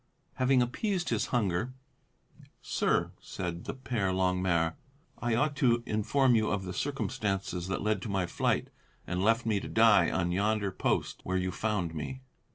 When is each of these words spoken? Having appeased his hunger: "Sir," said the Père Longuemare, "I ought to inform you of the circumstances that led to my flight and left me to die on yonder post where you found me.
Having 0.37 0.63
appeased 0.63 1.09
his 1.09 1.27
hunger: 1.27 1.73
"Sir," 2.59 3.11
said 3.21 3.65
the 3.65 3.75
Père 3.75 4.11
Longuemare, 4.15 4.73
"I 5.21 5.35
ought 5.35 5.55
to 5.57 5.83
inform 5.85 6.33
you 6.33 6.49
of 6.49 6.63
the 6.63 6.73
circumstances 6.73 7.67
that 7.67 7.83
led 7.83 8.01
to 8.01 8.09
my 8.09 8.25
flight 8.25 8.69
and 9.05 9.23
left 9.23 9.45
me 9.45 9.59
to 9.59 9.67
die 9.67 10.09
on 10.09 10.31
yonder 10.31 10.71
post 10.71 11.19
where 11.23 11.37
you 11.37 11.51
found 11.51 11.93
me. 11.93 12.21